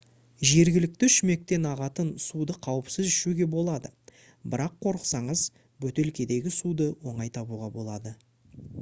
жергілікті 0.51 1.09
шүмектен 1.15 1.67
ағатын 1.71 2.07
суды 2.23 2.55
қауіпсіз 2.67 3.11
ішуге 3.11 3.47
болады 3.57 3.93
бірақ 4.55 4.75
қорықсаңыз 4.87 5.47
бөтелкедегі 5.85 6.57
суды 6.61 6.93
оңай 7.13 7.37
табуға 7.39 7.75
болады 7.81 8.21